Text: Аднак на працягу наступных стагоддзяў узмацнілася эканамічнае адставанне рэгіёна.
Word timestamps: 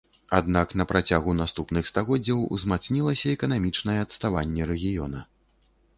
Аднак 0.35 0.71
на 0.79 0.85
працягу 0.91 1.35
наступных 1.41 1.91
стагоддзяў 1.91 2.39
узмацнілася 2.57 3.27
эканамічнае 3.37 3.99
адставанне 4.05 4.61
рэгіёна. 4.75 5.19